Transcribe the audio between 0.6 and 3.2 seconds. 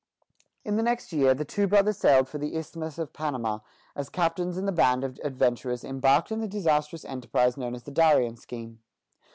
In the next year the two brothers sailed for the Isthmus of